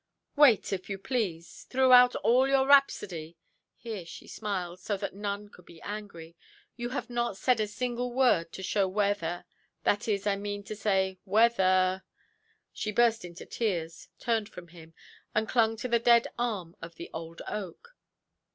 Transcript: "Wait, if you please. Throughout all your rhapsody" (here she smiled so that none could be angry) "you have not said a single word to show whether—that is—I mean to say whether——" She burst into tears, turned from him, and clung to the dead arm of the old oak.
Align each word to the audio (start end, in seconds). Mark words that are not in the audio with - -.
"Wait, 0.35 0.73
if 0.73 0.89
you 0.89 0.97
please. 0.97 1.67
Throughout 1.69 2.15
all 2.23 2.47
your 2.47 2.65
rhapsody" 2.65 3.37
(here 3.75 4.03
she 4.03 4.27
smiled 4.27 4.79
so 4.79 4.97
that 4.97 5.13
none 5.13 5.47
could 5.47 5.67
be 5.67 5.79
angry) 5.83 6.35
"you 6.75 6.89
have 6.89 7.07
not 7.07 7.37
said 7.37 7.59
a 7.59 7.67
single 7.67 8.11
word 8.11 8.51
to 8.53 8.63
show 8.63 8.87
whether—that 8.87 10.07
is—I 10.07 10.37
mean 10.37 10.63
to 10.63 10.75
say 10.75 11.19
whether——" 11.23 12.01
She 12.73 12.91
burst 12.91 13.23
into 13.23 13.45
tears, 13.45 14.07
turned 14.17 14.49
from 14.49 14.69
him, 14.69 14.95
and 15.35 15.47
clung 15.47 15.77
to 15.77 15.87
the 15.87 15.99
dead 15.99 16.25
arm 16.35 16.75
of 16.81 16.95
the 16.95 17.11
old 17.13 17.43
oak. 17.47 17.95